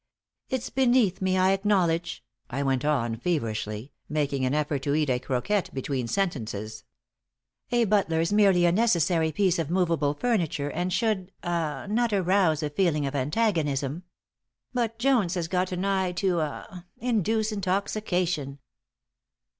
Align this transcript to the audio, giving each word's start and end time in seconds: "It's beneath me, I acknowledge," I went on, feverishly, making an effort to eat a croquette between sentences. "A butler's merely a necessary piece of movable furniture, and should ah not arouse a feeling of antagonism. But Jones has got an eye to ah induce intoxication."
"It's 0.49 0.71
beneath 0.71 1.21
me, 1.21 1.37
I 1.37 1.51
acknowledge," 1.51 2.23
I 2.49 2.63
went 2.63 2.83
on, 2.83 3.17
feverishly, 3.17 3.91
making 4.09 4.45
an 4.45 4.55
effort 4.55 4.81
to 4.81 4.95
eat 4.95 5.11
a 5.11 5.19
croquette 5.19 5.71
between 5.75 6.07
sentences. 6.07 6.85
"A 7.71 7.83
butler's 7.85 8.33
merely 8.33 8.65
a 8.65 8.71
necessary 8.71 9.31
piece 9.31 9.59
of 9.59 9.69
movable 9.69 10.15
furniture, 10.15 10.71
and 10.71 10.91
should 10.91 11.31
ah 11.43 11.85
not 11.87 12.13
arouse 12.13 12.63
a 12.63 12.71
feeling 12.71 13.05
of 13.05 13.13
antagonism. 13.13 14.01
But 14.73 14.97
Jones 14.97 15.35
has 15.35 15.47
got 15.47 15.71
an 15.71 15.85
eye 15.85 16.13
to 16.13 16.41
ah 16.41 16.85
induce 16.99 17.51
intoxication." 17.51 18.57